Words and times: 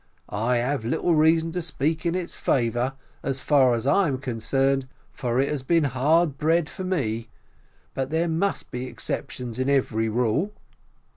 I 0.33 0.57
have 0.57 0.83
little 0.83 1.13
reason 1.13 1.51
to 1.51 1.61
speak 1.61 2.07
in 2.07 2.15
its 2.15 2.33
favour, 2.33 2.93
as 3.21 3.39
far 3.39 3.75
as 3.75 3.85
I 3.85 4.07
am 4.07 4.17
concerned, 4.17 4.87
for 5.11 5.39
it 5.39 5.47
has 5.47 5.61
been 5.61 5.83
hard 5.83 6.39
bread 6.39 6.65
to 6.77 6.83
me, 6.83 7.29
but 7.93 8.09
there 8.09 8.27
must 8.27 8.71
be 8.71 8.87
exceptions 8.87 9.59
in 9.59 9.69
every 9.69 10.09
rule. 10.09 10.53